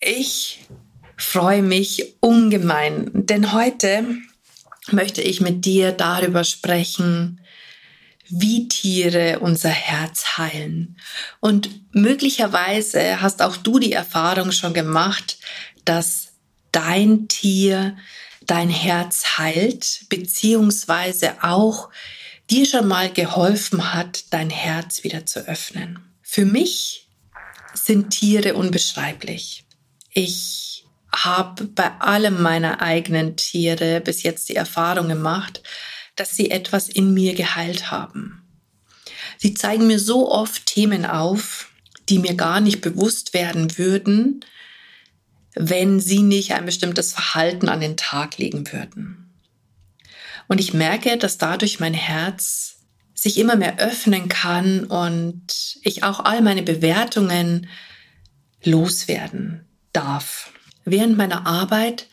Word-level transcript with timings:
Ich 0.00 0.66
freue 1.16 1.62
mich 1.62 2.16
ungemein, 2.20 3.10
denn 3.12 3.52
heute 3.52 4.04
möchte 4.90 5.22
ich 5.22 5.40
mit 5.40 5.64
dir 5.64 5.92
darüber 5.92 6.44
sprechen, 6.44 7.40
wie 8.28 8.68
Tiere 8.68 9.38
unser 9.40 9.70
Herz 9.70 10.36
heilen. 10.36 10.98
Und 11.40 11.70
möglicherweise 11.94 13.20
hast 13.20 13.40
auch 13.40 13.56
du 13.56 13.78
die 13.78 13.92
Erfahrung 13.92 14.52
schon 14.52 14.74
gemacht, 14.74 15.38
dass 15.84 16.32
dein 16.72 17.28
Tier 17.28 17.96
dein 18.46 18.70
Herz 18.70 19.38
heilt, 19.38 20.06
beziehungsweise 20.08 21.42
auch 21.42 21.88
dir 22.50 22.66
schon 22.66 22.86
mal 22.86 23.12
geholfen 23.12 23.92
hat, 23.92 24.24
dein 24.30 24.50
Herz 24.50 25.02
wieder 25.04 25.26
zu 25.26 25.40
öffnen. 25.48 25.98
Für 26.22 26.44
mich 26.44 27.08
sind 27.74 28.10
Tiere 28.10 28.54
unbeschreiblich. 28.54 29.65
Ich 30.18 30.86
habe 31.14 31.64
bei 31.64 31.90
allem 32.00 32.40
meiner 32.40 32.80
eigenen 32.80 33.36
Tiere 33.36 34.00
bis 34.00 34.22
jetzt 34.22 34.48
die 34.48 34.56
Erfahrung 34.56 35.08
gemacht, 35.08 35.62
dass 36.14 36.34
sie 36.34 36.50
etwas 36.50 36.88
in 36.88 37.12
mir 37.12 37.34
geheilt 37.34 37.90
haben. 37.90 38.42
Sie 39.36 39.52
zeigen 39.52 39.86
mir 39.86 39.98
so 39.98 40.32
oft 40.32 40.64
Themen 40.64 41.04
auf, 41.04 41.70
die 42.08 42.18
mir 42.18 42.32
gar 42.32 42.62
nicht 42.62 42.80
bewusst 42.80 43.34
werden 43.34 43.76
würden, 43.76 44.42
wenn 45.54 46.00
sie 46.00 46.22
nicht 46.22 46.52
ein 46.52 46.64
bestimmtes 46.64 47.12
Verhalten 47.12 47.68
an 47.68 47.80
den 47.80 47.98
Tag 47.98 48.38
legen 48.38 48.72
würden. 48.72 49.34
Und 50.48 50.60
ich 50.60 50.72
merke, 50.72 51.18
dass 51.18 51.36
dadurch 51.36 51.78
mein 51.78 51.92
Herz 51.92 52.78
sich 53.12 53.36
immer 53.36 53.56
mehr 53.56 53.78
öffnen 53.78 54.30
kann 54.30 54.84
und 54.84 55.78
ich 55.82 56.04
auch 56.04 56.20
all 56.20 56.40
meine 56.40 56.62
Bewertungen 56.62 57.68
loswerden 58.64 59.66
darf. 59.96 60.52
Während 60.84 61.16
meiner 61.16 61.46
Arbeit 61.46 62.06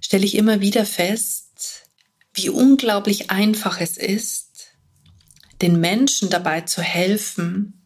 stelle 0.00 0.24
ich 0.24 0.36
immer 0.36 0.60
wieder 0.60 0.84
fest, 0.86 1.82
wie 2.34 2.50
unglaublich 2.50 3.30
einfach 3.30 3.80
es 3.80 3.96
ist, 3.96 4.68
den 5.62 5.80
Menschen 5.80 6.28
dabei 6.28 6.60
zu 6.60 6.82
helfen, 6.82 7.82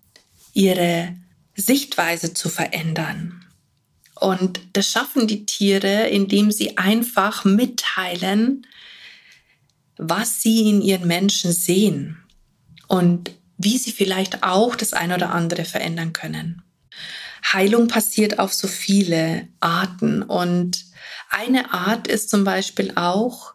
ihre 0.52 1.16
Sichtweise 1.54 2.34
zu 2.34 2.48
verändern. 2.48 3.44
Und 4.16 4.60
das 4.74 4.90
schaffen 4.90 5.26
die 5.26 5.46
Tiere, 5.46 6.08
indem 6.08 6.50
sie 6.50 6.76
einfach 6.76 7.44
mitteilen, 7.44 8.66
was 9.96 10.42
sie 10.42 10.68
in 10.68 10.82
ihren 10.82 11.06
Menschen 11.06 11.52
sehen 11.52 12.18
und 12.88 13.30
wie 13.56 13.78
sie 13.78 13.92
vielleicht 13.92 14.42
auch 14.42 14.74
das 14.74 14.92
eine 14.92 15.14
oder 15.14 15.30
andere 15.30 15.64
verändern 15.64 16.12
können. 16.12 16.62
Heilung 17.44 17.88
passiert 17.88 18.38
auf 18.38 18.52
so 18.52 18.68
viele 18.68 19.48
Arten 19.60 20.22
und 20.22 20.84
eine 21.30 21.72
Art 21.72 22.08
ist 22.08 22.30
zum 22.30 22.44
Beispiel 22.44 22.92
auch, 22.96 23.54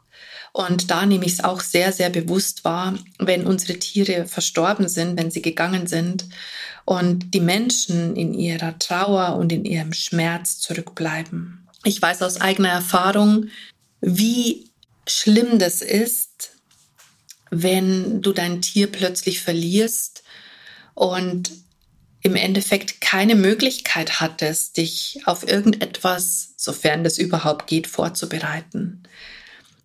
und 0.54 0.90
da 0.90 1.06
nehme 1.06 1.26
ich 1.26 1.34
es 1.34 1.44
auch 1.44 1.60
sehr, 1.60 1.92
sehr 1.92 2.10
bewusst 2.10 2.64
wahr, 2.64 2.98
wenn 3.20 3.46
unsere 3.46 3.78
Tiere 3.78 4.26
verstorben 4.26 4.88
sind, 4.88 5.18
wenn 5.18 5.30
sie 5.30 5.42
gegangen 5.42 5.86
sind 5.86 6.26
und 6.86 7.34
die 7.34 7.42
Menschen 7.42 8.16
in 8.16 8.34
ihrer 8.34 8.80
Trauer 8.80 9.36
und 9.36 9.52
in 9.52 9.66
ihrem 9.66 9.92
Schmerz 9.92 10.60
zurückbleiben. 10.60 11.68
Ich 11.84 12.02
weiß 12.02 12.22
aus 12.22 12.40
eigener 12.40 12.70
Erfahrung, 12.70 13.50
wie 14.00 14.72
schlimm 15.08 15.60
das 15.60 15.82
ist, 15.82 16.52
wenn 17.52 18.22
du 18.22 18.32
dein 18.32 18.62
Tier 18.62 18.88
plötzlich 18.88 19.42
verlierst 19.42 20.24
und 20.94 21.52
im 22.26 22.36
Endeffekt 22.36 23.02
keine 23.02 23.36
Möglichkeit 23.36 24.20
hattest, 24.20 24.78
dich 24.78 25.20
auf 25.26 25.48
irgendetwas, 25.48 26.56
sofern 26.58 27.04
das 27.04 27.20
überhaupt 27.20 27.68
geht, 27.68 27.86
vorzubereiten. 27.86 29.04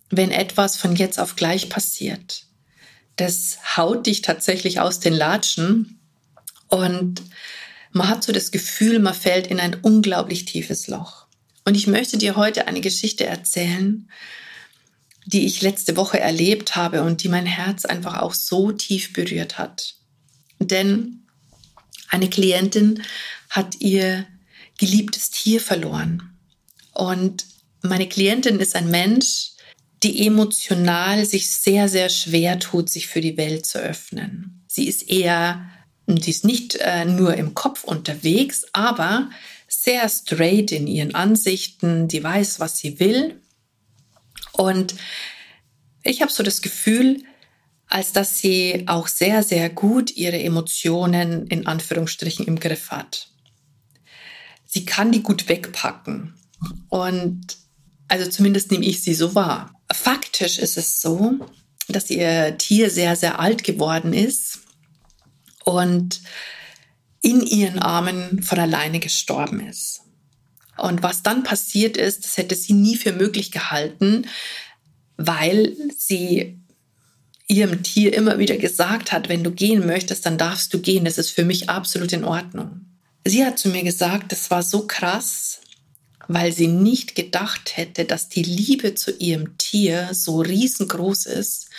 Wenn 0.09 0.31
etwas 0.31 0.75
von 0.75 0.95
jetzt 0.95 1.19
auf 1.19 1.35
gleich 1.35 1.69
passiert, 1.69 2.45
das 3.15 3.59
haut 3.77 4.07
dich 4.07 4.23
tatsächlich 4.23 4.79
aus 4.79 4.99
den 4.99 5.13
Latschen 5.13 5.99
und 6.67 7.21
man 7.91 8.07
hat 8.07 8.23
so 8.23 8.31
das 8.31 8.49
Gefühl, 8.49 8.97
man 8.97 9.13
fällt 9.13 9.45
in 9.45 9.59
ein 9.59 9.75
unglaublich 9.75 10.45
tiefes 10.45 10.87
Loch. 10.87 11.27
Und 11.63 11.75
ich 11.75 11.85
möchte 11.85 12.17
dir 12.17 12.37
heute 12.37 12.65
eine 12.65 12.81
Geschichte 12.81 13.27
erzählen, 13.27 14.09
die 15.27 15.45
ich 15.45 15.61
letzte 15.61 15.95
Woche 15.95 16.19
erlebt 16.19 16.75
habe 16.75 17.03
und 17.03 17.21
die 17.21 17.29
mein 17.29 17.45
Herz 17.45 17.85
einfach 17.85 18.17
auch 18.19 18.33
so 18.33 18.71
tief 18.71 19.13
berührt 19.13 19.59
hat. 19.59 19.93
Denn 20.57 21.21
eine 22.11 22.29
Klientin 22.29 23.01
hat 23.49 23.79
ihr 23.79 24.27
geliebtes 24.77 25.31
Tier 25.31 25.59
verloren. 25.59 26.37
Und 26.93 27.45
meine 27.81 28.07
Klientin 28.07 28.59
ist 28.59 28.75
ein 28.75 28.91
Mensch, 28.91 29.51
die 30.03 30.27
emotional 30.27 31.25
sich 31.25 31.49
sehr, 31.51 31.89
sehr 31.89 32.09
schwer 32.09 32.59
tut, 32.59 32.89
sich 32.89 33.07
für 33.07 33.21
die 33.21 33.37
Welt 33.37 33.65
zu 33.65 33.79
öffnen. 33.79 34.63
Sie 34.67 34.87
ist 34.87 35.09
eher, 35.09 35.67
sie 36.07 36.31
ist 36.31 36.45
nicht 36.45 36.75
äh, 36.75 37.05
nur 37.05 37.35
im 37.35 37.53
Kopf 37.53 37.83
unterwegs, 37.83 38.65
aber 38.73 39.29
sehr 39.67 40.07
straight 40.09 40.71
in 40.71 40.87
ihren 40.87 41.15
Ansichten. 41.15 42.07
Die 42.07 42.23
weiß, 42.23 42.59
was 42.59 42.77
sie 42.77 42.99
will 42.99 43.41
und 44.51 44.95
ich 46.03 46.21
habe 46.21 46.31
so 46.31 46.43
das 46.43 46.61
Gefühl, 46.61 47.23
als 47.91 48.13
dass 48.13 48.39
sie 48.39 48.85
auch 48.87 49.07
sehr, 49.07 49.43
sehr 49.43 49.69
gut 49.69 50.15
ihre 50.15 50.39
Emotionen 50.39 51.47
in 51.47 51.67
Anführungsstrichen 51.67 52.47
im 52.47 52.59
Griff 52.59 52.89
hat. 52.89 53.27
Sie 54.65 54.85
kann 54.85 55.11
die 55.11 55.21
gut 55.21 55.49
wegpacken. 55.49 56.33
Und 56.87 57.57
also 58.07 58.29
zumindest 58.29 58.71
nehme 58.71 58.85
ich 58.85 59.03
sie 59.03 59.13
so 59.13 59.35
wahr. 59.35 59.73
Faktisch 59.91 60.57
ist 60.57 60.77
es 60.77 61.01
so, 61.01 61.33
dass 61.89 62.09
ihr 62.09 62.57
Tier 62.57 62.89
sehr, 62.89 63.17
sehr 63.17 63.39
alt 63.39 63.65
geworden 63.65 64.13
ist 64.13 64.59
und 65.65 66.21
in 67.21 67.41
ihren 67.41 67.79
Armen 67.79 68.41
von 68.41 68.57
alleine 68.57 69.01
gestorben 69.01 69.59
ist. 69.59 70.01
Und 70.77 71.03
was 71.03 71.23
dann 71.23 71.43
passiert 71.43 71.97
ist, 71.97 72.23
das 72.23 72.37
hätte 72.37 72.55
sie 72.55 72.73
nie 72.73 72.95
für 72.95 73.11
möglich 73.11 73.51
gehalten, 73.51 74.27
weil 75.17 75.75
sie 75.97 76.60
ihrem 77.51 77.83
Tier 77.83 78.13
immer 78.13 78.39
wieder 78.39 78.55
gesagt 78.55 79.11
hat, 79.11 79.27
wenn 79.27 79.43
du 79.43 79.51
gehen 79.51 79.85
möchtest, 79.85 80.25
dann 80.25 80.37
darfst 80.37 80.73
du 80.73 80.79
gehen. 80.79 81.03
Das 81.03 81.17
ist 81.17 81.31
für 81.31 81.43
mich 81.43 81.69
absolut 81.69 82.13
in 82.13 82.23
Ordnung. 82.23 82.85
Sie 83.25 83.45
hat 83.45 83.59
zu 83.59 83.67
mir 83.67 83.83
gesagt, 83.83 84.31
das 84.31 84.49
war 84.49 84.63
so 84.63 84.87
krass, 84.87 85.59
weil 86.29 86.53
sie 86.53 86.67
nicht 86.67 87.13
gedacht 87.13 87.75
hätte, 87.75 88.05
dass 88.05 88.29
die 88.29 88.43
Liebe 88.43 88.95
zu 88.95 89.11
ihrem 89.11 89.57
Tier 89.57 90.09
so 90.13 90.39
riesengroß 90.39 91.25
ist 91.25 91.69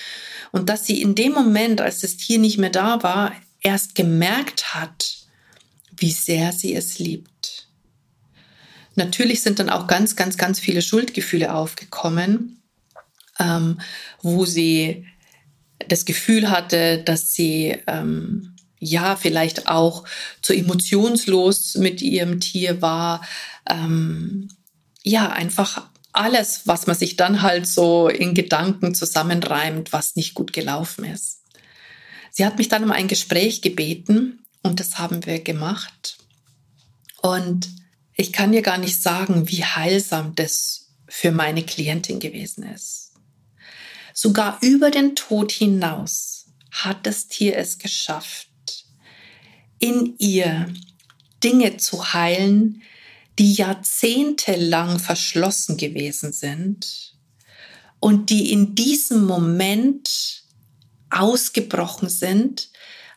und 0.53 0.69
dass 0.69 0.85
sie 0.85 1.01
in 1.01 1.15
dem 1.15 1.33
Moment, 1.33 1.81
als 1.81 2.01
das 2.01 2.19
Tier 2.19 2.39
nicht 2.39 2.59
mehr 2.59 2.71
da 2.71 3.03
war, 3.03 3.33
erst 3.63 3.95
gemerkt 3.95 4.75
hat, 4.75 5.17
wie 5.97 6.11
sehr 6.11 6.53
sie 6.53 6.75
es 6.75 6.99
liebt. 6.99 7.69
Natürlich 8.95 9.41
sind 9.41 9.59
dann 9.59 9.71
auch 9.71 9.87
ganz, 9.87 10.17
ganz, 10.17 10.37
ganz 10.37 10.61
viele 10.61 10.83
Schuldgefühle 10.83 11.55
aufgekommen, 11.55 12.63
ähm, 13.39 13.81
wo 14.21 14.45
sie 14.45 15.07
das 15.89 16.05
Gefühl 16.05 16.51
hatte, 16.51 16.99
dass 16.99 17.35
sie 17.35 17.77
ähm, 17.87 18.57
ja 18.79 19.17
vielleicht 19.17 19.69
auch 19.69 20.05
zu 20.43 20.53
emotionslos 20.53 21.77
mit 21.77 22.03
ihrem 22.03 22.41
Tier 22.41 22.83
war. 22.83 23.23
Ähm, 23.69 24.49
ja, 25.03 25.31
einfach 25.31 25.89
alles, 26.13 26.63
was 26.67 26.87
man 26.87 26.97
sich 26.97 27.17
dann 27.17 27.43
halt 27.43 27.67
so 27.67 28.09
in 28.09 28.35
Gedanken 28.35 28.95
zusammenreimt, 28.95 29.93
was 29.93 30.17
nicht 30.17 30.35
gut 30.35 30.53
gelaufen 30.53 31.05
ist. 31.05 31.43
Sie 32.31 32.45
hat 32.45 32.59
mich 32.59 32.69
dann 32.69 32.85
um 32.85 32.91
ein 32.91 33.09
Gespräch 33.09 33.63
gebeten 33.63 34.45
und 34.63 34.81
das 34.81 34.99
haben 34.99 35.27
wir 35.27 35.41
gemacht. 35.41 36.19
Und 37.21 37.69
ich 38.15 38.33
kann 38.33 38.53
dir 38.53 38.63
gar 38.63 38.79
nicht 38.79 39.01
sagen, 39.03 39.49
wie 39.49 39.65
heilsam 39.65 40.35
das 40.35 40.93
für 41.09 41.31
meine 41.31 41.63
Klientin 41.63 42.21
gewesen 42.21 42.65
ist. 42.65 43.02
Sogar 44.15 44.59
über 44.61 44.91
den 44.91 45.17
Tod 45.17 45.53
hinaus 45.53 46.47
hat 46.71 47.07
das 47.07 47.29
Tier 47.29 47.57
es 47.57 47.79
geschafft, 47.79 48.49
in 49.79 50.15
ihr 50.19 50.73
Dinge 51.43 51.77
zu 51.77 52.13
heilen, 52.13 52.83
die 53.39 53.55
jahrzehntelang 53.55 54.99
verschlossen 54.99 55.77
gewesen 55.77 56.33
sind 56.33 57.17
und 58.01 58.31
die 58.31 58.53
in 58.53 58.75
diesem 58.75 59.27
Moment 59.27 60.45
ausgebrochen 61.11 62.09
sind, 62.09 62.71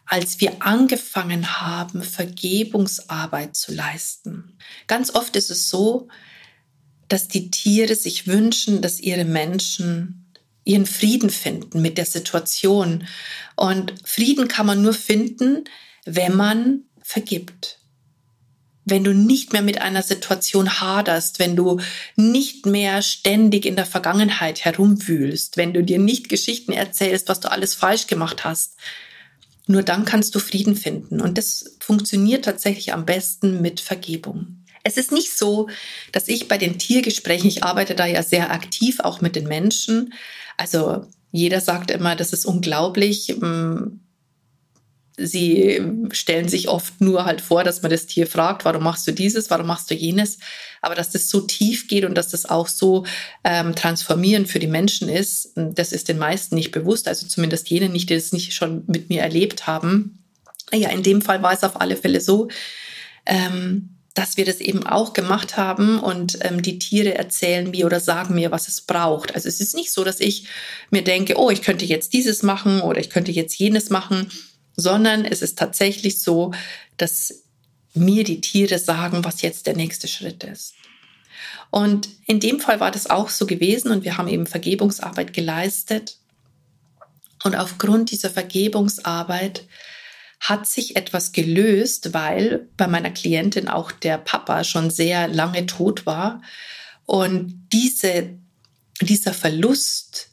als 0.05 0.39
wir 0.39 0.61
angefangen 0.61 1.59
haben, 1.59 2.03
Vergebungsarbeit 2.03 3.55
zu 3.55 3.73
leisten. 3.73 4.57
Ganz 4.87 5.13
oft 5.15 5.35
ist 5.35 5.49
es 5.49 5.69
so, 5.69 6.07
dass 7.07 7.27
die 7.27 7.49
Tiere 7.51 7.95
sich 7.95 8.27
wünschen, 8.27 8.81
dass 8.81 8.99
ihre 8.99 9.25
Menschen 9.25 10.24
ihren 10.65 10.85
Frieden 10.85 11.29
finden 11.29 11.81
mit 11.81 11.97
der 11.97 12.05
Situation. 12.05 13.07
Und 13.55 13.93
Frieden 14.03 14.47
kann 14.47 14.65
man 14.65 14.81
nur 14.81 14.93
finden, 14.93 15.63
wenn 16.05 16.35
man 16.35 16.81
vergibt. 17.01 17.79
Wenn 18.83 19.03
du 19.03 19.13
nicht 19.13 19.53
mehr 19.53 19.63
mit 19.63 19.81
einer 19.81 20.03
Situation 20.03 20.79
haderst, 20.79 21.39
wenn 21.39 21.55
du 21.55 21.79
nicht 22.15 22.65
mehr 22.65 23.01
ständig 23.01 23.65
in 23.65 23.75
der 23.75 23.85
Vergangenheit 23.85 24.63
herumwühlst, 24.65 25.57
wenn 25.57 25.73
du 25.73 25.83
dir 25.83 25.97
nicht 25.97 26.29
Geschichten 26.29 26.71
erzählst, 26.71 27.29
was 27.29 27.39
du 27.39 27.49
alles 27.49 27.73
falsch 27.73 28.05
gemacht 28.05 28.43
hast, 28.43 28.75
nur 29.67 29.81
dann 29.81 30.05
kannst 30.05 30.35
du 30.35 30.39
Frieden 30.39 30.75
finden. 30.75 31.21
Und 31.21 31.37
das 31.37 31.77
funktioniert 31.79 32.45
tatsächlich 32.45 32.93
am 32.93 33.05
besten 33.05 33.61
mit 33.61 33.81
Vergebung. 33.81 34.65
Es 34.83 34.97
ist 34.97 35.11
nicht 35.11 35.35
so, 35.35 35.67
dass 36.11 36.27
ich 36.27 36.47
bei 36.47 36.59
den 36.59 36.77
Tiergesprächen, 36.77 37.49
ich 37.49 37.63
arbeite 37.63 37.95
da 37.95 38.05
ja 38.05 38.21
sehr 38.21 38.51
aktiv 38.51 38.99
auch 38.99 39.19
mit 39.19 39.35
den 39.35 39.47
Menschen. 39.47 40.13
Also 40.57 41.05
jeder 41.31 41.61
sagt 41.61 41.91
immer, 41.91 42.15
das 42.15 42.33
ist 42.33 42.45
unglaublich. 42.45 43.29
Ähm, 43.29 44.01
sie 45.17 45.81
stellen 46.11 46.49
sich 46.49 46.67
oft 46.67 46.99
nur 47.01 47.25
halt 47.25 47.41
vor, 47.41 47.63
dass 47.63 47.81
man 47.81 47.91
das 47.91 48.05
Tier 48.05 48.27
fragt, 48.27 48.65
warum 48.65 48.83
machst 48.83 49.07
du 49.07 49.11
dieses, 49.11 49.49
warum 49.49 49.67
machst 49.67 49.89
du 49.89 49.95
jenes. 49.95 50.39
Aber 50.81 50.95
dass 50.95 51.09
das 51.09 51.29
so 51.29 51.41
tief 51.41 51.87
geht 51.87 52.05
und 52.05 52.15
dass 52.15 52.29
das 52.29 52.45
auch 52.45 52.67
so 52.67 53.05
ähm, 53.43 53.75
transformierend 53.75 54.47
für 54.47 54.59
die 54.59 54.67
Menschen 54.67 55.09
ist, 55.09 55.53
das 55.55 55.91
ist 55.91 56.09
den 56.09 56.17
meisten 56.17 56.55
nicht 56.55 56.71
bewusst. 56.71 57.07
Also 57.07 57.27
zumindest 57.27 57.69
jenen 57.69 57.91
nicht, 57.91 58.09
die 58.09 58.15
das 58.15 58.33
nicht 58.33 58.53
schon 58.53 58.83
mit 58.87 59.09
mir 59.09 59.21
erlebt 59.21 59.67
haben. 59.67 60.23
Ja, 60.73 60.89
in 60.89 61.03
dem 61.03 61.21
Fall 61.21 61.41
war 61.41 61.53
es 61.53 61.63
auf 61.63 61.79
alle 61.79 61.95
Fälle 61.95 62.21
so. 62.21 62.49
Ähm, 63.25 63.94
dass 64.15 64.37
wir 64.37 64.45
das 64.45 64.61
eben 64.61 64.87
auch 64.87 65.13
gemacht 65.13 65.57
haben 65.57 65.99
und 65.99 66.39
ähm, 66.41 66.61
die 66.61 66.79
Tiere 66.79 67.15
erzählen 67.15 67.69
mir 67.69 67.85
oder 67.85 67.99
sagen 67.99 68.33
mir, 68.33 68.49
was 68.49 68.69
es 68.69 68.81
braucht. 68.81 69.35
Also 69.35 69.49
es 69.49 69.59
ist 69.59 69.75
nicht 69.75 69.91
so, 69.91 70.03
dass 70.05 70.21
ich 70.21 70.47
mir 70.89 71.03
denke, 71.03 71.37
oh, 71.37 71.51
ich 71.51 71.61
könnte 71.61 71.85
jetzt 71.85 72.13
dieses 72.13 72.41
machen 72.41 72.81
oder 72.81 72.99
ich 72.99 73.09
könnte 73.09 73.33
jetzt 73.33 73.59
jenes 73.59 73.89
machen, 73.89 74.31
sondern 74.77 75.25
es 75.25 75.41
ist 75.41 75.59
tatsächlich 75.59 76.21
so, 76.21 76.53
dass 76.95 77.43
mir 77.93 78.23
die 78.23 78.39
Tiere 78.39 78.79
sagen, 78.79 79.25
was 79.25 79.41
jetzt 79.41 79.67
der 79.67 79.75
nächste 79.75 80.07
Schritt 80.07 80.45
ist. 80.45 80.75
Und 81.69 82.07
in 82.25 82.39
dem 82.39 82.61
Fall 82.61 82.79
war 82.79 82.91
das 82.91 83.09
auch 83.09 83.29
so 83.29 83.45
gewesen 83.45 83.91
und 83.91 84.05
wir 84.05 84.17
haben 84.17 84.29
eben 84.29 84.47
Vergebungsarbeit 84.47 85.33
geleistet. 85.33 86.17
Und 87.43 87.55
aufgrund 87.55 88.11
dieser 88.11 88.29
Vergebungsarbeit 88.29 89.65
hat 90.49 90.67
sich 90.67 90.95
etwas 90.95 91.31
gelöst, 91.31 92.13
weil 92.13 92.67
bei 92.77 92.87
meiner 92.87 93.11
Klientin 93.11 93.67
auch 93.67 93.91
der 93.91 94.17
Papa 94.17 94.63
schon 94.63 94.89
sehr 94.89 95.27
lange 95.27 95.65
tot 95.65 96.05
war 96.05 96.41
und 97.05 97.67
diese, 97.73 98.29
dieser 99.01 99.33
Verlust 99.33 100.29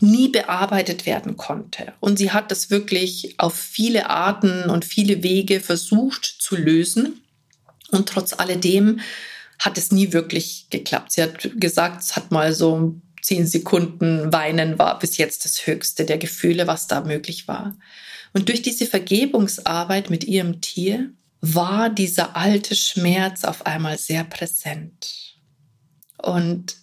nie 0.00 0.28
bearbeitet 0.28 1.06
werden 1.06 1.36
konnte. 1.36 1.94
Und 2.00 2.18
sie 2.18 2.32
hat 2.32 2.50
das 2.50 2.70
wirklich 2.70 3.34
auf 3.38 3.54
viele 3.54 4.10
Arten 4.10 4.68
und 4.68 4.84
viele 4.84 5.22
Wege 5.22 5.60
versucht 5.60 6.24
zu 6.24 6.56
lösen. 6.56 7.22
Und 7.90 8.08
trotz 8.08 8.32
alledem 8.32 9.00
hat 9.58 9.78
es 9.78 9.92
nie 9.92 10.12
wirklich 10.12 10.66
geklappt. 10.70 11.12
Sie 11.12 11.22
hat 11.22 11.48
gesagt, 11.58 12.02
es 12.02 12.16
hat 12.16 12.32
mal 12.32 12.52
so 12.52 12.96
zehn 13.22 13.46
Sekunden 13.46 14.32
weinen 14.32 14.78
war 14.78 14.98
bis 14.98 15.16
jetzt 15.16 15.44
das 15.44 15.66
höchste 15.66 16.04
der 16.04 16.18
Gefühle, 16.18 16.66
was 16.66 16.88
da 16.88 17.02
möglich 17.02 17.46
war. 17.46 17.76
Und 18.32 18.48
durch 18.48 18.62
diese 18.62 18.86
Vergebungsarbeit 18.86 20.10
mit 20.10 20.24
ihrem 20.24 20.60
Tier 20.60 21.10
war 21.40 21.90
dieser 21.90 22.36
alte 22.36 22.74
Schmerz 22.74 23.44
auf 23.44 23.66
einmal 23.66 23.98
sehr 23.98 24.24
präsent. 24.24 25.36
Und 26.18 26.76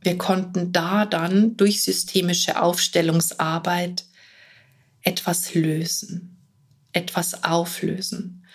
wir 0.00 0.16
konnten 0.16 0.72
da 0.72 1.04
dann 1.04 1.56
durch 1.56 1.82
systemische 1.82 2.60
Aufstellungsarbeit 2.60 4.04
etwas 5.02 5.54
lösen, 5.54 6.38
etwas 6.92 7.44
auflösen. 7.44 8.46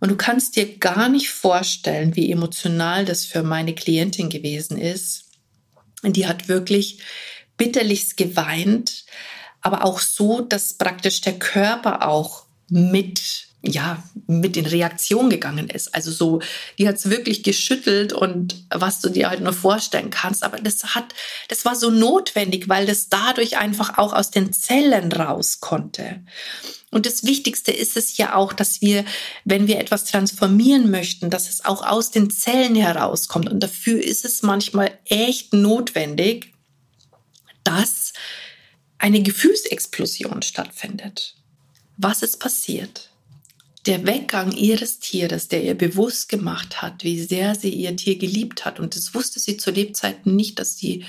Und 0.00 0.10
du 0.10 0.16
kannst 0.16 0.56
dir 0.56 0.78
gar 0.78 1.08
nicht 1.08 1.28
vorstellen, 1.30 2.14
wie 2.16 2.30
emotional 2.30 3.04
das 3.04 3.24
für 3.24 3.42
meine 3.42 3.74
Klientin 3.74 4.30
gewesen 4.30 4.78
ist. 4.78 5.24
Die 6.02 6.26
hat 6.26 6.48
wirklich 6.48 7.00
bitterlichst 7.56 8.16
geweint, 8.16 9.04
aber 9.60 9.84
auch 9.84 10.00
so, 10.00 10.40
dass 10.40 10.74
praktisch 10.74 11.20
der 11.20 11.38
Körper 11.38 12.06
auch 12.06 12.44
mit 12.68 13.48
ja, 13.62 14.02
mit 14.26 14.56
in 14.56 14.66
Reaktion 14.66 15.30
gegangen 15.30 15.68
ist. 15.68 15.92
Also 15.94 16.12
so, 16.12 16.40
die 16.78 16.86
hat 16.86 16.96
es 16.96 17.10
wirklich 17.10 17.42
geschüttelt 17.42 18.12
und 18.12 18.64
was 18.70 19.00
du 19.00 19.08
dir 19.08 19.28
halt 19.28 19.40
nur 19.40 19.52
vorstellen 19.52 20.10
kannst. 20.10 20.44
Aber 20.44 20.58
das 20.58 20.94
hat, 20.94 21.12
das 21.48 21.64
war 21.64 21.74
so 21.74 21.90
notwendig, 21.90 22.68
weil 22.68 22.86
das 22.86 23.08
dadurch 23.08 23.58
einfach 23.58 23.98
auch 23.98 24.12
aus 24.12 24.30
den 24.30 24.52
Zellen 24.52 25.10
raus 25.10 25.58
konnte. 25.60 26.20
Und 26.90 27.04
das 27.04 27.24
Wichtigste 27.24 27.72
ist 27.72 27.96
es 27.96 28.16
ja 28.16 28.34
auch, 28.34 28.52
dass 28.52 28.80
wir, 28.80 29.04
wenn 29.44 29.66
wir 29.66 29.78
etwas 29.78 30.04
transformieren 30.04 30.90
möchten, 30.90 31.28
dass 31.28 31.48
es 31.48 31.64
auch 31.64 31.84
aus 31.84 32.10
den 32.10 32.30
Zellen 32.30 32.76
herauskommt. 32.76 33.50
Und 33.50 33.60
dafür 33.60 34.02
ist 34.02 34.24
es 34.24 34.42
manchmal 34.42 34.96
echt 35.04 35.52
notwendig, 35.52 36.52
dass 37.64 38.12
eine 38.98 39.22
Gefühlsexplosion 39.22 40.42
stattfindet. 40.42 41.36
Was 41.96 42.22
ist 42.22 42.38
passiert? 42.38 43.10
Der 43.86 44.06
Weggang 44.06 44.52
ihres 44.52 44.98
Tieres, 44.98 45.48
der 45.48 45.62
ihr 45.62 45.74
bewusst 45.74 46.28
gemacht 46.28 46.82
hat, 46.82 47.04
wie 47.04 47.22
sehr 47.22 47.54
sie 47.54 47.70
ihr 47.70 47.96
Tier 47.96 48.18
geliebt 48.18 48.64
hat, 48.64 48.80
und 48.80 48.96
das 48.96 49.14
wusste 49.14 49.40
sie 49.40 49.56
zu 49.56 49.70
Lebzeiten 49.70 50.36
nicht, 50.36 50.58
dass, 50.58 50.76
die, 50.76 51.04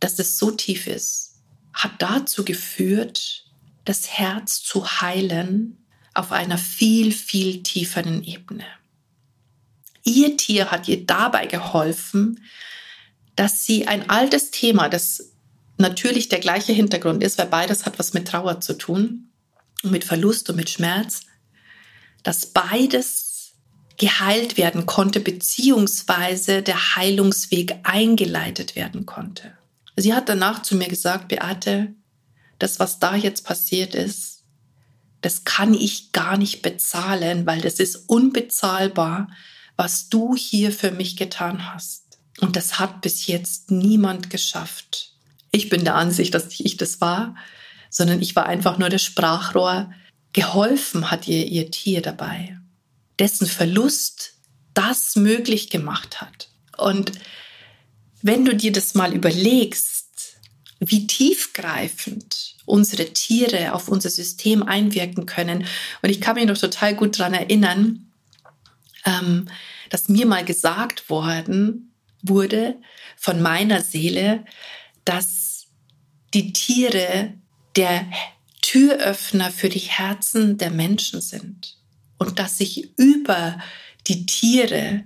dass 0.00 0.18
es 0.18 0.38
so 0.38 0.50
tief 0.50 0.86
ist, 0.86 1.36
hat 1.72 1.92
dazu 1.98 2.44
geführt, 2.44 3.46
das 3.84 4.08
Herz 4.08 4.62
zu 4.62 5.00
heilen 5.00 5.78
auf 6.14 6.32
einer 6.32 6.58
viel, 6.58 7.12
viel 7.12 7.62
tieferen 7.62 8.22
Ebene. 8.24 8.66
Ihr 10.04 10.36
Tier 10.36 10.70
hat 10.70 10.88
ihr 10.88 11.06
dabei 11.06 11.46
geholfen, 11.46 12.44
dass 13.36 13.64
sie 13.64 13.86
ein 13.86 14.10
altes 14.10 14.50
Thema, 14.50 14.88
das 14.88 15.29
natürlich 15.80 16.28
der 16.28 16.40
gleiche 16.40 16.72
Hintergrund 16.72 17.22
ist, 17.22 17.38
weil 17.38 17.46
beides 17.46 17.86
hat 17.86 17.98
was 17.98 18.12
mit 18.12 18.28
Trauer 18.28 18.60
zu 18.60 18.74
tun 18.74 19.30
und 19.82 19.90
mit 19.90 20.04
Verlust 20.04 20.50
und 20.50 20.56
mit 20.56 20.70
Schmerz, 20.70 21.22
dass 22.22 22.46
beides 22.46 23.52
geheilt 23.96 24.56
werden 24.56 24.86
konnte, 24.86 25.20
beziehungsweise 25.20 26.62
der 26.62 26.96
Heilungsweg 26.96 27.78
eingeleitet 27.82 28.76
werden 28.76 29.06
konnte. 29.06 29.56
Sie 29.96 30.14
hat 30.14 30.28
danach 30.28 30.62
zu 30.62 30.74
mir 30.74 30.88
gesagt, 30.88 31.28
Beate, 31.28 31.94
das, 32.58 32.78
was 32.78 32.98
da 32.98 33.14
jetzt 33.14 33.44
passiert 33.44 33.94
ist, 33.94 34.44
das 35.20 35.44
kann 35.44 35.74
ich 35.74 36.12
gar 36.12 36.38
nicht 36.38 36.62
bezahlen, 36.62 37.44
weil 37.44 37.60
das 37.60 37.74
ist 37.74 38.08
unbezahlbar, 38.08 39.28
was 39.76 40.08
du 40.08 40.34
hier 40.34 40.72
für 40.72 40.90
mich 40.90 41.16
getan 41.16 41.72
hast. 41.72 42.18
Und 42.40 42.56
das 42.56 42.78
hat 42.78 43.02
bis 43.02 43.26
jetzt 43.26 43.70
niemand 43.70 44.30
geschafft 44.30 45.09
ich 45.50 45.68
bin 45.68 45.84
der 45.84 45.96
Ansicht, 45.96 46.34
dass 46.34 46.48
nicht 46.48 46.64
ich 46.64 46.76
das 46.76 47.00
war, 47.00 47.34
sondern 47.88 48.22
ich 48.22 48.36
war 48.36 48.46
einfach 48.46 48.78
nur 48.78 48.88
das 48.88 49.02
Sprachrohr. 49.02 49.92
Geholfen 50.32 51.10
hat 51.10 51.26
ihr 51.26 51.46
ihr 51.46 51.70
Tier 51.70 52.02
dabei, 52.02 52.56
dessen 53.18 53.46
Verlust 53.46 54.34
das 54.74 55.16
möglich 55.16 55.70
gemacht 55.70 56.20
hat. 56.20 56.48
Und 56.76 57.12
wenn 58.22 58.44
du 58.44 58.54
dir 58.54 58.70
das 58.70 58.94
mal 58.94 59.12
überlegst, 59.12 60.00
wie 60.80 61.06
tiefgreifend 61.06 62.56
unsere 62.64 63.12
Tiere 63.12 63.74
auf 63.74 63.88
unser 63.88 64.08
System 64.08 64.62
einwirken 64.62 65.26
können. 65.26 65.66
Und 66.02 66.08
ich 66.08 66.20
kann 66.20 66.36
mich 66.36 66.46
noch 66.46 66.56
total 66.56 66.94
gut 66.94 67.18
daran 67.18 67.34
erinnern, 67.34 68.10
ähm, 69.04 69.48
dass 69.90 70.08
mir 70.08 70.26
mal 70.26 70.44
gesagt 70.44 71.10
worden 71.10 71.94
wurde 72.22 72.76
von 73.16 73.42
meiner 73.42 73.82
Seele, 73.82 74.44
dass 75.10 75.66
die 76.34 76.52
Tiere 76.52 77.34
der 77.74 78.06
Türöffner 78.62 79.50
für 79.50 79.68
die 79.68 79.80
Herzen 79.80 80.56
der 80.56 80.70
Menschen 80.70 81.20
sind 81.20 81.76
und 82.18 82.38
dass 82.38 82.58
sich 82.58 82.96
über 82.96 83.58
die 84.06 84.24
Tiere 84.26 85.02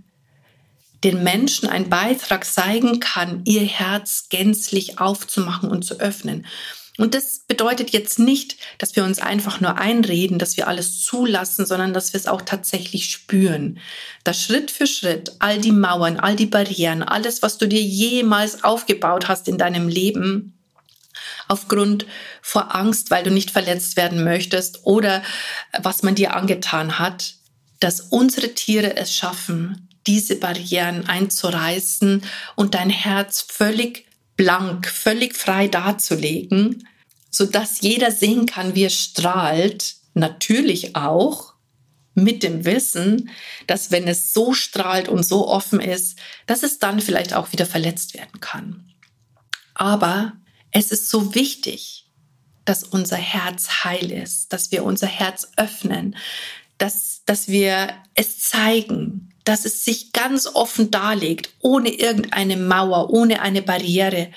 den 1.04 1.23
Menschen 1.23 1.70
ein 1.70 1.88
Beitrag 1.88 2.44
zeigen 2.44 3.00
kann, 3.00 3.46
ihr 3.46 3.64
Herz 3.64 4.26
gänzlich 4.28 4.99
aufzumachen 4.99 5.70
und 5.70 5.87
zu 5.87 5.99
öffnen. 6.00 6.46
Und 6.96 7.14
das 7.14 7.40
bedeutet 7.40 7.90
jetzt 7.90 8.20
nicht, 8.20 8.56
dass 8.78 8.94
wir 8.94 9.02
uns 9.02 9.18
einfach 9.18 9.60
nur 9.60 9.78
einreden, 9.78 10.38
dass 10.38 10.56
wir 10.56 10.68
alles 10.68 11.02
zulassen, 11.02 11.66
sondern 11.66 11.92
dass 11.92 12.12
wir 12.12 12.20
es 12.20 12.28
auch 12.28 12.42
tatsächlich 12.42 13.10
spüren. 13.10 13.80
Dass 14.22 14.40
Schritt 14.40 14.70
für 14.70 14.86
Schritt 14.86 15.32
all 15.40 15.58
die 15.58 15.72
Mauern, 15.72 16.20
all 16.20 16.36
die 16.36 16.46
Barrieren, 16.46 17.02
alles, 17.02 17.42
was 17.42 17.58
du 17.58 17.66
dir 17.66 17.82
jemals 17.82 18.62
aufgebaut 18.62 19.26
hast 19.26 19.48
in 19.48 19.58
deinem 19.58 19.88
Leben, 19.88 20.54
aufgrund 21.48 22.06
vor 22.42 22.74
Angst, 22.74 23.10
weil 23.10 23.24
du 23.24 23.30
nicht 23.30 23.50
verletzt 23.50 23.96
werden 23.96 24.24
möchtest 24.24 24.80
oder 24.84 25.22
was 25.78 26.02
man 26.02 26.14
dir 26.14 26.34
angetan 26.34 26.98
hat, 26.98 27.34
dass 27.80 28.00
unsere 28.00 28.54
Tiere 28.54 28.96
es 28.96 29.14
schaffen, 29.14 29.88
diese 30.06 30.36
Barrieren 30.36 31.08
einzureißen 31.08 32.22
und 32.56 32.74
dein 32.74 32.90
Herz 32.90 33.44
völlig 33.46 34.03
blank, 34.36 34.88
völlig 34.88 35.34
frei 35.36 35.68
darzulegen, 35.68 36.88
so 37.30 37.46
dass 37.46 37.80
jeder 37.80 38.10
sehen 38.10 38.46
kann, 38.46 38.74
wie 38.74 38.84
es 38.84 38.94
strahlt, 38.94 39.96
natürlich 40.14 40.96
auch 40.96 41.54
mit 42.14 42.42
dem 42.42 42.64
Wissen, 42.64 43.30
dass 43.66 43.90
wenn 43.90 44.06
es 44.06 44.32
so 44.32 44.54
strahlt 44.54 45.08
und 45.08 45.24
so 45.24 45.48
offen 45.48 45.80
ist, 45.80 46.18
dass 46.46 46.62
es 46.62 46.78
dann 46.78 47.00
vielleicht 47.00 47.34
auch 47.34 47.52
wieder 47.52 47.66
verletzt 47.66 48.14
werden 48.14 48.40
kann. 48.40 48.92
Aber 49.74 50.34
es 50.70 50.92
ist 50.92 51.10
so 51.10 51.34
wichtig, 51.34 52.06
dass 52.64 52.84
unser 52.84 53.16
Herz 53.16 53.84
heil 53.84 54.10
ist, 54.10 54.52
dass 54.52 54.70
wir 54.70 54.84
unser 54.84 55.08
Herz 55.08 55.48
öffnen, 55.56 56.16
dass, 56.78 57.22
dass 57.26 57.48
wir 57.48 57.94
es 58.14 58.38
zeigen, 58.40 59.30
dass 59.44 59.64
es 59.64 59.84
sich 59.84 60.12
ganz 60.12 60.46
offen 60.46 60.90
darlegt, 60.90 61.50
ohne 61.60 61.90
irgendeine 61.90 62.56
Mauer, 62.56 63.10
ohne 63.10 63.42
eine 63.42 63.62
Barriere 63.62 64.30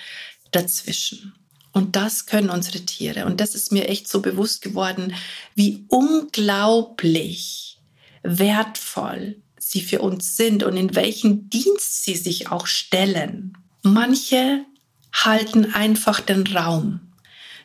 dazwischen. 0.51 1.33
Und 1.71 1.95
das 1.95 2.25
können 2.25 2.49
unsere 2.49 2.79
Tiere. 2.79 3.25
Und 3.25 3.39
das 3.39 3.55
ist 3.55 3.71
mir 3.71 3.87
echt 3.87 4.07
so 4.07 4.21
bewusst 4.21 4.61
geworden, 4.61 5.13
wie 5.55 5.85
unglaublich 5.89 7.79
wertvoll 8.23 9.41
sie 9.59 9.81
für 9.81 10.01
uns 10.01 10.35
sind 10.35 10.63
und 10.63 10.75
in 10.75 10.95
welchen 10.95 11.49
Dienst 11.49 12.03
sie 12.03 12.15
sich 12.15 12.49
auch 12.49 12.67
stellen. 12.67 13.57
Manche 13.83 14.65
halten 15.13 15.73
einfach 15.73 16.19
den 16.19 16.47
Raum. 16.47 17.06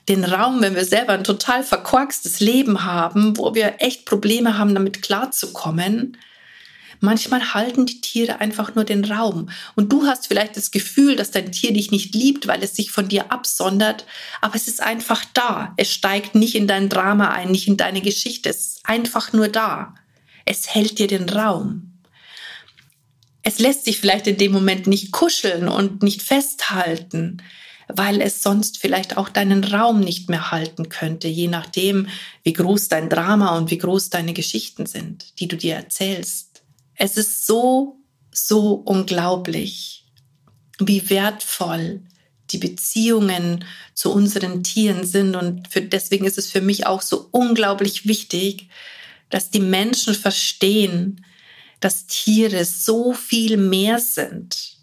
Den 0.09 0.25
Raum, 0.25 0.61
wenn 0.61 0.75
wir 0.75 0.85
selber 0.85 1.12
ein 1.12 1.25
total 1.25 1.62
verkorkstes 1.62 2.40
Leben 2.40 2.85
haben, 2.85 3.37
wo 3.38 3.54
wir 3.54 3.76
echt 3.78 4.04
Probleme 4.04 4.59
haben, 4.59 4.75
damit 4.75 5.02
klarzukommen, 5.02 6.16
Manchmal 7.04 7.52
halten 7.52 7.85
die 7.85 8.00
Tiere 8.00 8.40
einfach 8.40 8.76
nur 8.76 8.85
den 8.85 9.04
Raum. 9.04 9.50
Und 9.75 9.92
du 9.92 10.06
hast 10.06 10.28
vielleicht 10.28 10.56
das 10.56 10.71
Gefühl, 10.71 11.16
dass 11.16 11.32
dein 11.32 11.50
Tier 11.50 11.73
dich 11.73 11.90
nicht 11.90 12.14
liebt, 12.14 12.47
weil 12.47 12.62
es 12.62 12.76
sich 12.76 12.92
von 12.92 13.09
dir 13.09 13.32
absondert. 13.32 14.06
Aber 14.40 14.54
es 14.54 14.68
ist 14.68 14.80
einfach 14.80 15.25
da. 15.35 15.75
Es 15.76 15.92
steigt 15.92 16.37
nicht 16.37 16.54
in 16.54 16.68
dein 16.68 16.88
Drama 16.88 17.30
ein, 17.30 17.50
nicht 17.50 17.66
in 17.66 17.76
deine 17.76 18.02
Geschichte. 18.02 18.50
Es 18.50 18.59
ist 18.59 18.80
einfach 18.85 19.32
nur 19.32 19.49
da. 19.49 19.97
Es 20.44 20.73
hält 20.73 21.00
dir 21.00 21.09
den 21.09 21.28
Raum. 21.28 21.99
Es 23.42 23.59
lässt 23.59 23.85
sich 23.85 23.99
vielleicht 23.99 24.28
in 24.28 24.37
dem 24.37 24.52
Moment 24.52 24.87
nicht 24.87 25.11
kuscheln 25.11 25.66
und 25.66 26.04
nicht 26.04 26.23
festhalten, 26.23 27.42
weil 27.96 28.20
es 28.20 28.42
sonst 28.42 28.78
vielleicht 28.78 29.16
auch 29.16 29.28
deinen 29.28 29.64
Raum 29.64 30.00
nicht 30.00 30.28
mehr 30.28 30.50
halten 30.50 30.88
könnte, 30.88 31.28
je 31.28 31.49
nachdem, 31.49 32.08
wie 32.42 32.52
groß 32.52 32.88
dein 32.88 33.08
Drama 33.08 33.56
und 33.56 33.70
wie 33.70 33.78
groß 33.78 34.11
deine 34.11 34.32
Geschichten 34.32 34.87
sind, 34.87 35.38
die 35.40 35.49
du 35.49 35.56
dir 35.56 35.75
erzählst. 35.75 36.62
Es 36.94 37.16
ist 37.16 37.46
so, 37.46 37.96
so 38.32 38.75
unglaublich, 38.75 40.06
wie 40.78 41.08
wertvoll 41.11 42.02
die 42.50 42.58
Beziehungen 42.58 43.64
zu 43.94 44.12
unseren 44.12 44.62
Tieren 44.62 45.06
sind. 45.06 45.37
Und 45.37 45.68
für, 45.68 45.82
deswegen 45.82 46.25
ist 46.25 46.38
es 46.38 46.50
für 46.50 46.61
mich 46.61 46.87
auch 46.87 47.02
so 47.02 47.28
unglaublich 47.30 48.06
wichtig, 48.06 48.68
dass 49.30 49.50
die 49.50 49.61
Menschen 49.61 50.14
verstehen, 50.14 51.25
dass 51.80 52.06
Tiere 52.06 52.64
so 52.64 53.12
viel 53.12 53.56
mehr 53.56 53.99
sind, 53.99 54.76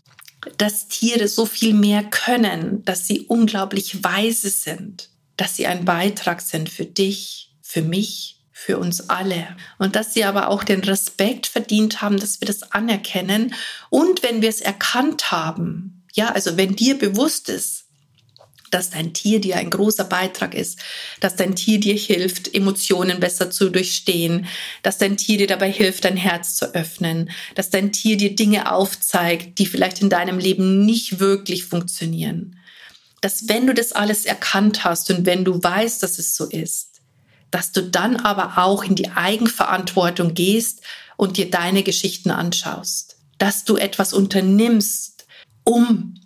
dass 0.58 0.88
Tiere 0.88 1.28
so 1.28 1.46
viel 1.46 1.74
mehr 1.74 2.04
können, 2.04 2.84
dass 2.86 3.08
sie 3.08 3.22
unglaublich 3.22 4.04
weise 4.04 4.50
sind, 4.50 5.10
dass 5.38 5.56
sie 5.56 5.68
ein 5.68 5.86
Beitrag 5.86 6.42
sind 6.42 6.70
für 6.70 6.86
dich, 6.86 7.52
für 7.62 7.82
mich 7.82 8.40
für 8.52 8.78
uns 8.78 9.10
alle. 9.10 9.56
Und 9.78 9.96
dass 9.96 10.14
sie 10.14 10.26
aber 10.26 10.50
auch 10.50 10.66
den 10.66 10.82
Respekt 10.82 11.48
verdient 11.48 12.02
haben, 12.02 12.20
dass 12.20 12.42
wir 12.42 12.46
das 12.46 12.72
anerkennen. 12.74 13.54
Und 13.90 14.22
wenn 14.22 14.42
wir 14.42 14.50
es 14.50 14.60
erkannt 14.60 15.32
haben, 15.32 16.04
ja, 16.14 16.32
also 16.32 16.58
wenn 16.58 16.76
dir 16.76 16.98
bewusst 16.98 17.48
ist, 17.48 17.79
dass 18.74 18.90
dein 18.90 19.14
Tier 19.14 19.40
dir 19.42 19.58
ein 19.58 19.70
großer 19.70 20.04
Beitrag 20.04 20.54
ist, 20.54 20.80
dass 21.20 21.36
dein 21.36 21.56
Tier 21.56 21.80
dir 21.80 21.96
hilft, 21.96 22.54
Emotionen 22.54 23.20
besser 23.20 23.52
zu 23.52 23.70
durchstehen, 23.70 24.48
dass 24.84 24.98
dein 24.98 25.18
Tier 25.18 25.38
dir 25.38 25.48
dabei 25.48 25.72
hilft, 25.72 26.06
dein 26.06 26.18
Herz 26.18 26.56
zu 26.56 26.74
öffnen, 26.74 27.30
dass 27.56 27.70
dein 27.70 27.92
Tier 27.92 28.18
dir 28.18 28.36
Dinge 28.36 28.72
aufzeigt, 28.72 29.60
die 29.60 29.66
vielleicht 29.66 30.02
in 30.02 30.10
deinem 30.10 30.40
Leben 30.40 30.86
nicht 30.86 31.20
wirklich 31.20 31.66
funktionieren. 31.66 32.58
Dass 33.22 33.50
wenn 33.50 33.68
du 33.68 33.74
das 33.74 33.92
alles 33.92 34.26
erkannt 34.26 34.84
hast 34.84 35.10
und 35.10 35.26
wenn 35.26 35.44
du 35.44 35.62
weißt, 35.62 36.02
dass 36.02 36.20
es 36.20 36.36
so 36.36 36.46
ist, 36.46 37.02
dass 37.52 37.72
du 37.72 37.82
dann 37.82 38.16
aber 38.16 38.58
auch 38.58 38.84
in 38.84 38.96
die 38.96 39.10
Eigenverantwortung 39.10 40.34
gehst 40.34 40.82
und 41.18 41.38
dir 41.38 41.50
deine 41.50 41.84
Geschichten 41.84 42.32
anschaust, 42.32 43.18
dass 43.38 43.66
du 43.66 43.76
etwas 43.78 44.14
unternimmst, 44.14 45.26
um 45.64 46.19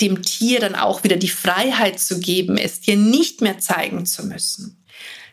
dem 0.00 0.22
Tier 0.22 0.60
dann 0.60 0.74
auch 0.74 1.04
wieder 1.04 1.16
die 1.16 1.28
Freiheit 1.28 2.00
zu 2.00 2.20
geben, 2.20 2.56
es 2.56 2.80
dir 2.80 2.96
nicht 2.96 3.40
mehr 3.40 3.58
zeigen 3.58 4.06
zu 4.06 4.26
müssen, 4.26 4.84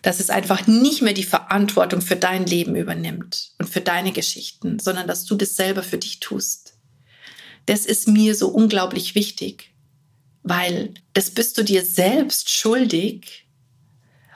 dass 0.01 0.20
es 0.20 0.30
einfach 0.30 0.68
nicht 0.68 1.01
mehr 1.01 1.13
die 1.13 1.24
Verantwortung 1.24 2.01
für 2.01 2.15
dein 2.15 2.46
Leben 2.46 2.75
übernimmt 2.75 3.53
und 3.58 3.70
für 3.70 3.82
deine 3.82 4.12
Geschichten, 4.12 4.80
sondern 4.80 5.08
dass 5.08 5.25
du 5.25 5.36
das 5.36 5.56
selber 5.56 5.84
für 5.84 5.98
dich 5.98 6.20
tust. 6.20 6.75
Das 7.65 7.86
ist 7.86 8.08
mir 8.08 8.36
so 8.36 8.50
unglaublich 8.50 9.15
wichtig, 9.15 9.72
weil 10.44 10.94
das 11.13 11.30
bist 11.32 11.58
du 11.58 11.63
dir 11.63 11.86
selbst 11.86 12.50
schuldig, 12.50 13.48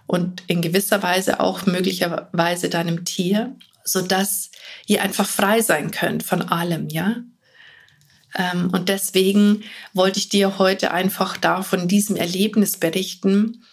und 0.08 0.44
in 0.48 0.62
gewisser 0.62 1.01
Weise 1.03 1.39
auch 1.39 1.65
möglicherweise 1.65 2.70
deinem 2.70 3.05
Tier, 3.05 3.55
so 3.84 4.01
dass 4.01 4.51
ihr 4.88 5.01
einfach 5.01 5.27
frei 5.27 5.62
sein 5.62 5.91
könnt 5.91 6.24
von 6.24 6.41
allem, 6.41 6.89
ja? 6.89 7.17
Ähm, 8.36 8.70
und 8.72 8.89
deswegen 8.89 9.63
wollte 9.94 10.20
ich 10.20 10.30
dir 10.30 10.58
heute 10.58 10.92
einfach 10.92 11.38
da 11.38 11.63
von 11.63 11.88
diesem 11.88 12.15
Erlebnis 12.15 12.77
berichten, 12.77 13.63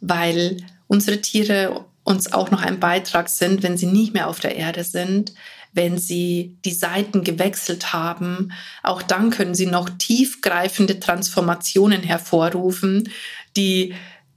weil 0.00 0.58
unsere 0.86 1.20
Tiere 1.20 1.84
uns 2.04 2.32
auch 2.32 2.50
noch 2.50 2.62
ein 2.62 2.80
Beitrag 2.80 3.28
sind, 3.28 3.62
wenn 3.62 3.76
sie 3.76 3.86
nicht 3.86 4.14
mehr 4.14 4.28
auf 4.28 4.40
der 4.40 4.56
Erde 4.56 4.84
sind, 4.84 5.34
wenn 5.72 5.98
sie 5.98 6.56
die 6.64 6.72
Seiten 6.72 7.24
gewechselt 7.24 7.92
haben. 7.92 8.52
Auch 8.82 9.02
dann 9.02 9.30
können 9.30 9.54
sie 9.54 9.66
noch 9.66 9.90
tiefgreifende 9.90 11.00
Transformationen 11.00 12.02
hervorrufen, 12.02 13.10
die 13.56 13.94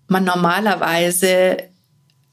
man 0.07 0.25
normalerweise 0.25 1.57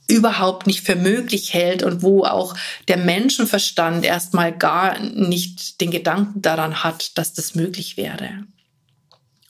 überhaupt 0.09 0.67
nicht 0.67 0.83
für 0.83 0.97
möglich 0.97 1.53
hält 1.53 1.83
und 1.83 2.03
wo 2.03 2.25
auch 2.25 2.55
der 2.89 2.97
Menschenverstand 2.97 4.05
erstmal 4.05 4.57
gar 4.57 4.99
nicht 5.01 5.81
den 5.81 5.91
Gedanken 5.91 6.43
daran 6.43 6.85
hat, 6.85 7.19
dass 7.19 7.35
das 7.35 7.55
möglich 7.55 7.97
wäre. 7.97 8.45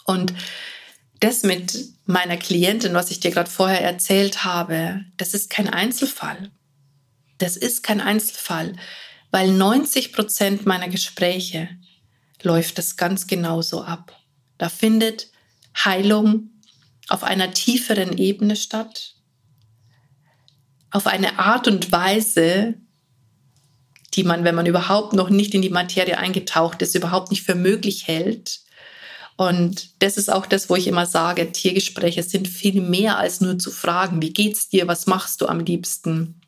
Und 0.05 0.33
das 1.21 1.43
mit 1.43 1.89
meiner 2.07 2.37
Klientin, 2.37 2.95
was 2.95 3.11
ich 3.11 3.21
dir 3.21 3.31
gerade 3.31 3.51
vorher 3.51 3.81
erzählt 3.83 4.45
habe, 4.45 5.05
das 5.17 5.35
ist 5.35 5.51
kein 5.51 5.69
Einzelfall. 5.69 6.51
Das 7.39 7.57
ist 7.57 7.83
kein 7.83 8.01
Einzelfall, 8.01 8.75
weil 9.31 9.53
90 9.53 10.13
Prozent 10.13 10.67
meiner 10.67 10.89
Gespräche 10.89 11.69
läuft 12.43 12.79
das 12.79 12.97
ganz 12.97 13.27
genauso 13.27 13.83
ab. 13.83 14.17
Da 14.57 14.69
findet 14.69 15.29
Heilung 15.85 16.51
auf 17.09 17.25
einer 17.25 17.53
tieferen 17.53 18.17
Ebene 18.17 18.57
statt, 18.57 19.16
auf 20.97 21.07
eine 21.07 21.39
Art 21.39 21.69
und 21.69 21.93
Weise, 21.93 22.75
die 24.15 24.25
man, 24.25 24.45
wenn 24.45 24.55
man 24.55 24.65
überhaupt 24.65 25.13
noch 25.13 25.29
nicht 25.29 25.53
in 25.53 25.61
die 25.61 25.69
Materie 25.69 26.17
eingetaucht 26.17 26.81
ist, 26.81 26.95
überhaupt 26.95 27.31
nicht 27.31 27.43
für 27.43 27.55
möglich 27.55 28.09
hält. 28.09 28.61
Und 29.37 29.91
das 30.03 30.17
ist 30.17 30.33
auch 30.33 30.47
das, 30.47 30.71
wo 30.71 30.75
ich 30.75 30.87
immer 30.87 31.05
sage, 31.05 31.53
Tiergespräche 31.53 32.23
sind 32.23 32.49
viel 32.49 32.81
mehr 32.81 33.19
als 33.19 33.43
nur 33.43 33.59
zu 33.59 33.71
fragen, 33.71 34.23
wie 34.23 34.33
geht's 34.33 34.71
dir, 34.71 34.89
was 34.89 35.07
machst 35.07 35.43
du 35.43 35.49
am 35.49 35.61
liebsten? 35.61 36.41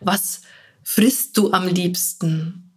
Was 0.00 0.40
frisst 0.82 1.36
du 1.36 1.52
am 1.52 1.68
liebsten? 1.68 2.72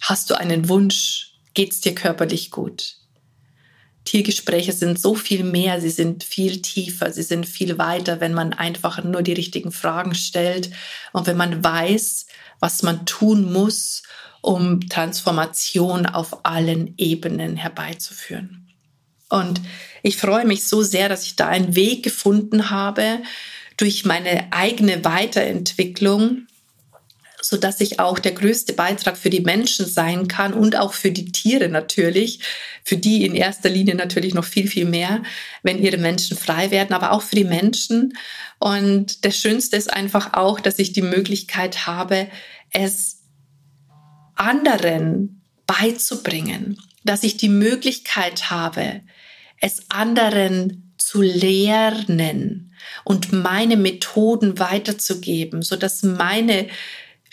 Hast 0.00 0.30
du 0.30 0.38
einen 0.38 0.68
Wunsch? 0.68 1.32
Geht's 1.52 1.80
dir 1.80 1.96
körperlich 1.96 2.52
gut? 2.52 2.98
Tiergespräche 4.04 4.72
sind 4.72 5.00
so 5.00 5.14
viel 5.14 5.44
mehr, 5.44 5.80
sie 5.80 5.90
sind 5.90 6.24
viel 6.24 6.60
tiefer, 6.60 7.10
sie 7.10 7.22
sind 7.22 7.46
viel 7.46 7.78
weiter, 7.78 8.20
wenn 8.20 8.34
man 8.34 8.52
einfach 8.52 9.02
nur 9.02 9.22
die 9.22 9.32
richtigen 9.32 9.72
Fragen 9.72 10.14
stellt 10.14 10.70
und 11.12 11.26
wenn 11.26 11.36
man 11.36 11.64
weiß, 11.64 12.26
was 12.60 12.82
man 12.82 13.06
tun 13.06 13.52
muss, 13.52 14.02
um 14.42 14.88
Transformation 14.88 16.04
auf 16.04 16.44
allen 16.44 16.94
Ebenen 16.98 17.56
herbeizuführen. 17.56 18.68
Und 19.30 19.60
ich 20.02 20.18
freue 20.18 20.44
mich 20.44 20.66
so 20.66 20.82
sehr, 20.82 21.08
dass 21.08 21.24
ich 21.24 21.34
da 21.34 21.48
einen 21.48 21.74
Weg 21.74 22.02
gefunden 22.02 22.70
habe 22.70 23.20
durch 23.78 24.04
meine 24.04 24.52
eigene 24.52 25.04
Weiterentwicklung, 25.04 26.46
so 27.44 27.58
dass 27.58 27.80
ich 27.82 28.00
auch 28.00 28.18
der 28.18 28.32
größte 28.32 28.72
Beitrag 28.72 29.18
für 29.18 29.28
die 29.28 29.42
Menschen 29.42 29.84
sein 29.84 30.28
kann 30.28 30.54
und 30.54 30.76
auch 30.76 30.94
für 30.94 31.10
die 31.10 31.30
Tiere 31.30 31.68
natürlich, 31.68 32.40
für 32.84 32.96
die 32.96 33.24
in 33.24 33.34
erster 33.34 33.68
Linie 33.68 33.94
natürlich 33.94 34.32
noch 34.32 34.46
viel, 34.46 34.66
viel 34.66 34.86
mehr, 34.86 35.22
wenn 35.62 35.78
ihre 35.78 35.98
Menschen 35.98 36.38
frei 36.38 36.70
werden, 36.70 36.94
aber 36.94 37.12
auch 37.12 37.20
für 37.20 37.36
die 37.36 37.44
Menschen. 37.44 38.14
Und 38.58 39.26
das 39.26 39.36
Schönste 39.36 39.76
ist 39.76 39.92
einfach 39.92 40.32
auch, 40.32 40.58
dass 40.58 40.78
ich 40.78 40.94
die 40.94 41.02
Möglichkeit 41.02 41.86
habe, 41.86 42.28
es 42.70 43.20
anderen 44.36 45.42
beizubringen, 45.66 46.80
dass 47.04 47.24
ich 47.24 47.36
die 47.36 47.50
Möglichkeit 47.50 48.50
habe, 48.50 49.02
es 49.60 49.90
anderen 49.90 50.94
zu 50.96 51.20
lernen 51.20 52.74
und 53.04 53.34
meine 53.34 53.76
Methoden 53.76 54.58
weiterzugeben, 54.58 55.60
so 55.60 55.76
dass 55.76 56.02
meine 56.02 56.68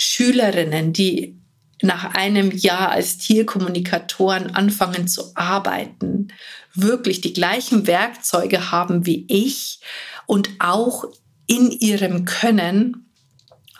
Schülerinnen, 0.04 0.94
die 0.94 1.40
nach 1.84 2.16
einem 2.16 2.50
Jahr 2.50 2.90
als 2.90 3.20
Tierkommunikatoren 3.20 4.50
anfangen 4.50 5.08
zu 5.08 5.36
arbeiten, 5.36 6.30
wirklich 6.74 7.22
die 7.22 7.34
gleichen 7.34 7.86
Werkzeuge 7.86 8.72
haben 8.72 9.06
wie 9.06 9.26
ich 9.28 9.80
und 10.26 10.50
auch 10.58 11.06
in 11.46 11.70
ihrem 11.70 12.26
Können 12.26 13.12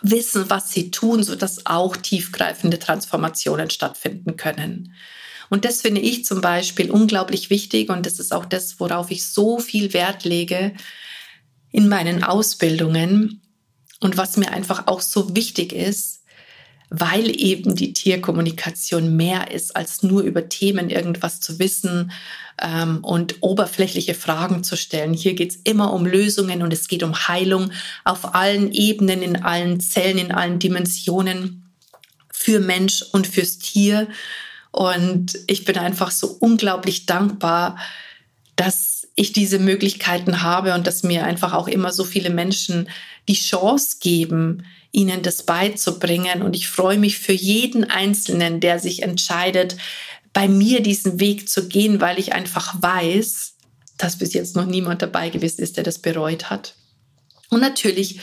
wissen, 0.00 0.48
was 0.48 0.72
sie 0.72 0.92
tun, 0.92 1.24
sodass 1.24 1.66
auch 1.66 1.96
tiefgreifende 1.96 2.78
Transformationen 2.78 3.70
stattfinden 3.70 4.36
können. 4.36 4.94
Und 5.50 5.64
das 5.64 5.80
finde 5.80 6.02
ich 6.02 6.24
zum 6.24 6.40
Beispiel 6.40 6.88
unglaublich 6.88 7.50
wichtig 7.50 7.90
und 7.90 8.06
das 8.06 8.20
ist 8.20 8.32
auch 8.32 8.44
das, 8.44 8.78
worauf 8.78 9.10
ich 9.10 9.24
so 9.24 9.58
viel 9.58 9.92
Wert 9.92 10.22
lege 10.22 10.72
in 11.72 11.88
meinen 11.88 12.22
Ausbildungen 12.22 13.42
und 14.02 14.16
was 14.16 14.36
mir 14.36 14.50
einfach 14.50 14.88
auch 14.88 15.00
so 15.00 15.36
wichtig 15.36 15.72
ist, 15.72 16.22
weil 16.90 17.30
eben 17.40 17.74
die 17.74 17.92
Tierkommunikation 17.92 19.16
mehr 19.16 19.50
ist, 19.50 19.76
als 19.76 20.02
nur 20.02 20.22
über 20.22 20.48
Themen 20.48 20.90
irgendwas 20.90 21.40
zu 21.40 21.58
wissen 21.58 22.12
ähm, 22.60 22.98
und 23.02 23.36
oberflächliche 23.40 24.14
Fragen 24.14 24.62
zu 24.64 24.76
stellen. 24.76 25.14
Hier 25.14 25.34
geht 25.34 25.52
es 25.52 25.56
immer 25.64 25.92
um 25.92 26.04
Lösungen 26.04 26.62
und 26.62 26.72
es 26.72 26.88
geht 26.88 27.02
um 27.02 27.14
Heilung 27.28 27.70
auf 28.04 28.34
allen 28.34 28.72
Ebenen, 28.72 29.22
in 29.22 29.42
allen 29.42 29.80
Zellen, 29.80 30.18
in 30.18 30.32
allen 30.32 30.58
Dimensionen 30.58 31.70
für 32.30 32.60
Mensch 32.60 33.02
und 33.12 33.26
fürs 33.26 33.58
Tier. 33.58 34.08
Und 34.72 35.38
ich 35.46 35.64
bin 35.64 35.78
einfach 35.78 36.10
so 36.10 36.36
unglaublich 36.40 37.06
dankbar, 37.06 37.78
dass 38.56 38.91
ich 39.14 39.32
diese 39.32 39.58
Möglichkeiten 39.58 40.42
habe 40.42 40.74
und 40.74 40.86
dass 40.86 41.02
mir 41.02 41.24
einfach 41.24 41.52
auch 41.52 41.68
immer 41.68 41.92
so 41.92 42.04
viele 42.04 42.30
Menschen 42.30 42.88
die 43.28 43.34
Chance 43.34 43.98
geben, 44.00 44.64
ihnen 44.90 45.22
das 45.22 45.42
beizubringen. 45.44 46.42
Und 46.42 46.56
ich 46.56 46.68
freue 46.68 46.98
mich 46.98 47.18
für 47.18 47.32
jeden 47.32 47.84
Einzelnen, 47.84 48.60
der 48.60 48.78
sich 48.78 49.02
entscheidet, 49.02 49.76
bei 50.32 50.48
mir 50.48 50.82
diesen 50.82 51.20
Weg 51.20 51.48
zu 51.48 51.68
gehen, 51.68 52.00
weil 52.00 52.18
ich 52.18 52.32
einfach 52.32 52.74
weiß, 52.80 53.54
dass 53.98 54.18
bis 54.18 54.32
jetzt 54.32 54.56
noch 54.56 54.66
niemand 54.66 55.02
dabei 55.02 55.28
gewesen 55.28 55.62
ist, 55.62 55.76
der 55.76 55.84
das 55.84 55.98
bereut 55.98 56.50
hat. 56.50 56.74
Und 57.50 57.60
natürlich, 57.60 58.20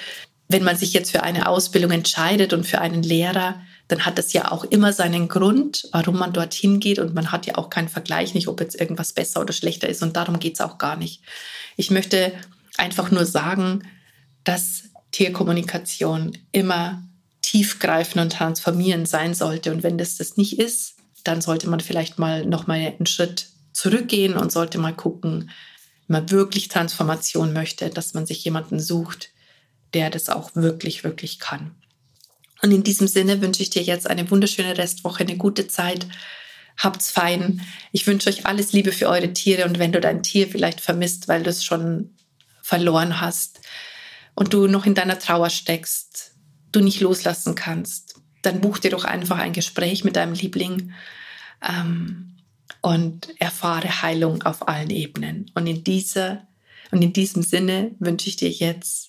wenn 0.48 0.64
man 0.64 0.76
sich 0.76 0.94
jetzt 0.94 1.12
für 1.12 1.22
eine 1.22 1.48
Ausbildung 1.48 1.92
entscheidet 1.92 2.52
und 2.54 2.66
für 2.66 2.82
einen 2.82 3.04
Lehrer, 3.04 3.62
dann 3.90 4.06
hat 4.06 4.20
das 4.20 4.34
ja 4.34 4.52
auch 4.52 4.64
immer 4.64 4.94
seinen 4.94 5.28
Grund, 5.28 5.90
warum 5.92 6.18
man 6.18 6.32
dorthin 6.32 6.80
geht. 6.80 7.00
Und 7.00 7.16
man 7.16 7.32
hat 7.32 7.48
ja 7.48 7.56
auch 7.56 7.72
keinen 7.72 7.90
Vergleich, 7.90 8.36
nicht 8.36 8.48
ob 8.48 8.62
jetzt 8.62 8.80
irgendwas 8.80 9.14
besser 9.14 9.42
oder 9.42 9.52
schlechter 9.52 9.90
ist. 9.90 10.04
Und 10.04 10.16
darum 10.16 10.40
geht 10.40 10.54
es 10.54 10.62
auch 10.62 10.78
gar 10.78 10.96
nicht. 10.96 11.22
Ich 11.76 11.90
möchte 11.90 12.32
einfach 12.78 13.10
nur 13.10 13.26
sagen, 13.26 13.82
dass 14.44 14.84
Tierkommunikation 15.12 16.38
immer 16.52 17.04
tiefgreifend 17.42 18.22
und 18.22 18.32
transformierend 18.32 19.10
sein 19.10 19.34
sollte. 19.34 19.72
Und 19.72 19.82
wenn 19.82 19.98
das 19.98 20.18
das 20.18 20.38
nicht 20.38 20.60
ist, 20.60 20.96
dann 21.24 21.42
sollte 21.42 21.68
man 21.68 21.80
vielleicht 21.80 22.20
mal 22.20 22.46
noch 22.46 22.68
mal 22.68 22.78
einen 22.78 23.08
Schritt 23.08 23.48
zurückgehen 23.74 24.36
und 24.36 24.52
sollte 24.52 24.78
mal 24.78 24.94
gucken, 24.94 25.50
wenn 26.08 26.22
man 26.22 26.32
wirklich 26.32 26.68
Transformation 26.68 27.54
möchte, 27.54 27.90
dass 27.90 28.14
man 28.14 28.28
sich 28.28 28.44
jemanden 28.44 28.80
sucht, 28.80 29.30
der 29.96 30.12
das 30.12 30.30
auch 30.30 30.52
wirklich, 30.54 31.04
wirklich 31.04 31.40
kann. 31.40 31.76
Und 32.62 32.72
in 32.72 32.84
diesem 32.84 33.08
Sinne 33.08 33.42
wünsche 33.42 33.64
ich 33.64 33.70
dir 33.70 33.82
jetzt 33.82 34.10
eine 34.10 34.30
wunderschöne 34.30 34.78
Restwoche, 34.78 35.24
eine 35.24 35.38
gute 35.38 35.68
Zeit. 35.68 36.08
Habt's 36.78 37.12
fein. 37.12 37.62
Ich 37.92 38.06
wünsche 38.08 38.30
euch 38.30 38.46
alles 38.46 38.74
Liebe 38.74 38.92
für 38.92 39.08
eure 39.08 39.34
Tiere. 39.34 39.66
Und 39.66 39.80
wenn 39.80 39.92
du 39.92 40.00
dein 40.00 40.24
Tier 40.24 40.48
vielleicht 40.48 40.82
vermisst, 40.82 41.28
weil 41.28 41.44
du 41.44 41.50
es 41.50 41.64
schon 41.64 42.16
verloren 42.62 43.22
hast 43.22 43.62
und 44.36 44.54
du 44.54 44.68
noch 44.68 44.86
in 44.86 44.96
deiner 44.96 45.20
Trauer 45.20 45.50
steckst, 45.50 46.36
du 46.72 46.82
nicht 46.82 47.02
loslassen 47.02 47.56
kannst, 47.56 48.16
dann 48.42 48.62
buch 48.62 48.78
dir 48.78 48.92
doch 48.92 49.04
einfach 49.04 49.38
ein 49.38 49.54
Gespräch 49.54 50.04
mit 50.04 50.16
deinem 50.16 50.34
Liebling 50.34 50.94
ähm, 51.68 52.38
und 52.82 53.30
erfahre 53.40 54.02
Heilung 54.02 54.44
auf 54.44 54.68
allen 54.68 54.90
Ebenen. 54.90 55.52
Und 55.56 55.68
in 55.68 55.84
dieser 55.84 56.48
und 56.92 57.02
in 57.02 57.14
diesem 57.14 57.44
Sinne 57.44 57.92
wünsche 58.00 58.30
ich 58.30 58.36
dir 58.36 58.50
jetzt 58.50 59.09